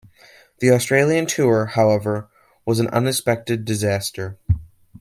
The 0.61 0.71
Australian 0.71 1.27
tour, 1.27 1.67
however, 1.67 2.27
was 2.65 2.79
an 2.79 2.87
unexpected 2.87 3.65
disaster. 3.65 4.39